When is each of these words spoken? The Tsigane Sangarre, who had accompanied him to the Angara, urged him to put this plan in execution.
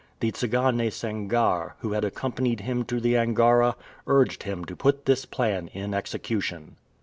The 0.19 0.31
Tsigane 0.31 0.89
Sangarre, 0.91 1.73
who 1.81 1.91
had 1.91 2.03
accompanied 2.03 2.61
him 2.61 2.85
to 2.85 2.99
the 2.99 3.15
Angara, 3.19 3.75
urged 4.07 4.41
him 4.41 4.65
to 4.65 4.75
put 4.75 5.05
this 5.05 5.27
plan 5.27 5.67
in 5.73 5.93
execution. 5.93 6.77